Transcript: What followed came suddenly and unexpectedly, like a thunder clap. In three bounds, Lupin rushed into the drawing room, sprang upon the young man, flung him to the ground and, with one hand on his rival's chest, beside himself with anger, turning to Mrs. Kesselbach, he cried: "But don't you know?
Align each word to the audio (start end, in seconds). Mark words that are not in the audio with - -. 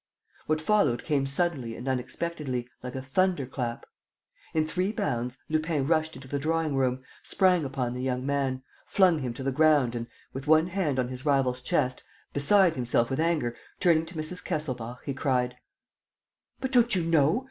What 0.47 0.61
followed 0.61 1.03
came 1.03 1.27
suddenly 1.27 1.75
and 1.75 1.87
unexpectedly, 1.87 2.67
like 2.81 2.95
a 2.95 3.03
thunder 3.03 3.45
clap. 3.45 3.85
In 4.51 4.65
three 4.65 4.91
bounds, 4.91 5.37
Lupin 5.47 5.85
rushed 5.85 6.15
into 6.15 6.27
the 6.27 6.39
drawing 6.39 6.75
room, 6.75 7.03
sprang 7.21 7.65
upon 7.65 7.93
the 7.93 8.01
young 8.01 8.25
man, 8.25 8.63
flung 8.87 9.19
him 9.19 9.31
to 9.35 9.43
the 9.43 9.51
ground 9.51 9.93
and, 9.93 10.07
with 10.33 10.47
one 10.47 10.65
hand 10.65 10.97
on 10.97 11.09
his 11.09 11.23
rival's 11.23 11.61
chest, 11.61 12.01
beside 12.33 12.73
himself 12.73 13.11
with 13.11 13.19
anger, 13.19 13.55
turning 13.79 14.07
to 14.07 14.15
Mrs. 14.15 14.43
Kesselbach, 14.43 15.03
he 15.05 15.13
cried: 15.13 15.57
"But 16.59 16.71
don't 16.71 16.95
you 16.95 17.03
know? 17.03 17.39